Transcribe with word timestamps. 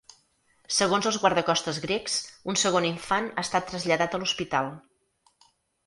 Segons 0.77 1.07
els 1.09 1.19
guardacostes 1.25 1.81
grecs, 1.85 2.17
un 2.55 2.59
segon 2.65 2.89
infant 2.91 3.31
ha 3.35 3.47
estat 3.47 3.71
traslladat 3.75 4.17
a 4.19 4.25
l’hospital. 4.25 4.77